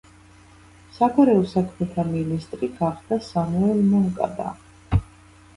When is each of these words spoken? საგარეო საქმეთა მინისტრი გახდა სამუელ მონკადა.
საგარეო 0.95 1.43
საქმეთა 1.51 2.05
მინისტრი 2.13 2.71
გახდა 2.79 3.21
სამუელ 3.29 3.85
მონკადა. 3.93 4.49